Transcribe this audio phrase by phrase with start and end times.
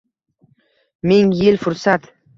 [1.11, 2.01] Ming yil fursat